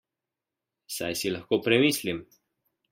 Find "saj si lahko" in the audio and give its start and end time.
0.95-1.63